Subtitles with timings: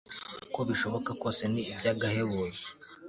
[0.45, 2.67] uko bishoboka kose ni ibyagahebuzo